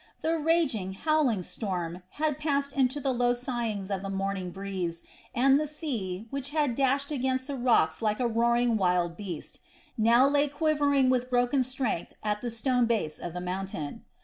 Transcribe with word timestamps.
The 0.21 0.35
raging, 0.35 0.93
howling 0.93 1.43
storm 1.43 2.01
had 2.13 2.39
passed 2.39 2.73
into 2.75 2.99
the 2.99 3.13
low 3.13 3.33
sighing 3.33 3.81
of 3.91 4.01
the 4.01 4.09
morning 4.09 4.49
breeze, 4.49 5.03
and 5.35 5.59
the 5.59 5.67
sea, 5.67 6.25
which 6.31 6.49
had 6.49 6.73
dashed 6.73 7.11
against 7.11 7.45
the 7.45 7.55
rocks 7.55 8.01
like 8.01 8.19
a 8.19 8.25
roaring 8.27 8.77
wild 8.77 9.15
beast, 9.15 9.59
now 9.99 10.27
lay 10.27 10.47
quivering 10.47 11.11
with 11.11 11.29
broken 11.29 11.61
strength 11.63 12.13
at 12.23 12.41
the 12.41 12.49
stone 12.49 12.87
base 12.87 13.19
of 13.19 13.33
the 13.33 13.41
mountain. 13.41 14.03